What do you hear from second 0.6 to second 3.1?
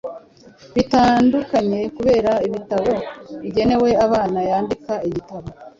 bitandukanye kubera ibitabo